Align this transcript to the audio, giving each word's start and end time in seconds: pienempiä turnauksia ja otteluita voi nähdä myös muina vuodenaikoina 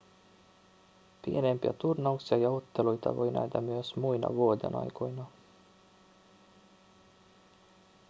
pienempiä 1.25 1.73
turnauksia 1.73 2.37
ja 2.37 2.49
otteluita 2.49 3.15
voi 3.15 3.31
nähdä 3.31 3.61
myös 3.61 3.95
muina 3.95 4.35
vuodenaikoina 4.35 5.25